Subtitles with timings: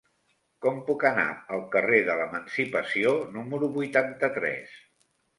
[0.65, 1.25] Com puc anar
[1.57, 4.73] al carrer de l'Emancipació número vuitanta-tres?